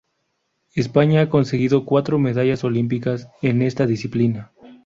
España 0.73 1.21
ha 1.21 1.29
conseguido 1.29 1.85
cuatro 1.85 2.17
medallas 2.17 2.63
olímpicas 2.63 3.27
en 3.43 3.61
esta 3.61 3.85
disciplina. 3.85 4.51